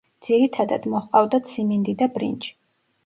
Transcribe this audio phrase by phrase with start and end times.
[0.27, 2.55] ძირითადათ მოჰყავდათ სიმინდი და ბრინჯი.